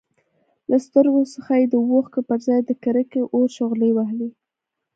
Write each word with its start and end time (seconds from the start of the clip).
له 0.69 0.77
سترګو 0.85 1.21
څخه 1.33 1.51
يې 1.59 1.65
د 1.69 1.75
اوښکو 1.89 2.19
پرځای 2.29 2.59
د 2.65 2.71
کرکې 2.83 3.21
اور 3.35 3.47
شغلې 3.57 3.89
وهلې. 3.93 4.29